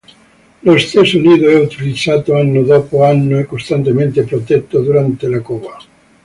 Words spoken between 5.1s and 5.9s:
la cova.